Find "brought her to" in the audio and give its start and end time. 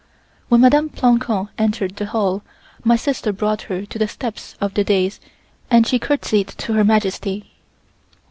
3.31-3.99